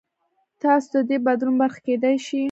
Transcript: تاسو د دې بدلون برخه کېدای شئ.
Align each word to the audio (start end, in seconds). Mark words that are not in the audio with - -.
تاسو 0.61 0.89
د 0.95 0.97
دې 1.09 1.17
بدلون 1.25 1.55
برخه 1.61 1.79
کېدای 1.87 2.15
شئ. 2.25 2.37